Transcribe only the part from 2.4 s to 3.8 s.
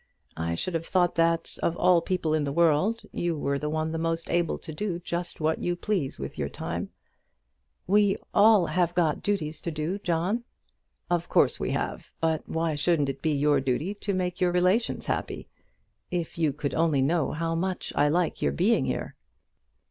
the world, you were the